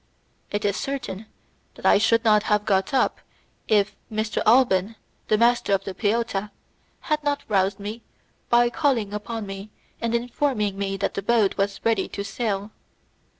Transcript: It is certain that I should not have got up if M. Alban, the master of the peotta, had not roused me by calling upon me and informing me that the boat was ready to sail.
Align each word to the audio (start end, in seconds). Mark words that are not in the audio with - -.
It 0.49 0.65
is 0.65 0.77
certain 0.77 1.27
that 1.75 1.85
I 1.85 1.99
should 1.99 2.25
not 2.25 2.41
have 2.49 2.65
got 2.65 2.91
up 2.91 3.21
if 3.67 3.95
M. 4.11 4.25
Alban, 4.47 4.95
the 5.27 5.37
master 5.37 5.73
of 5.75 5.83
the 5.83 5.93
peotta, 5.93 6.49
had 7.01 7.23
not 7.23 7.43
roused 7.47 7.79
me 7.79 8.01
by 8.49 8.71
calling 8.71 9.13
upon 9.13 9.45
me 9.45 9.69
and 10.01 10.15
informing 10.15 10.75
me 10.75 10.97
that 10.97 11.13
the 11.13 11.21
boat 11.21 11.55
was 11.55 11.85
ready 11.85 12.07
to 12.07 12.23
sail. 12.23 12.71